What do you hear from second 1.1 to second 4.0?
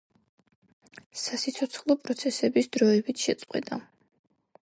სასიცოცხლო პროცესების დროებით შეწყვეტა.